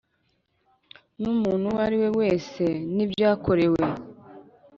[1.21, 2.63] N umuntu uwo ari we wese
[2.95, 3.83] n ibyakorewe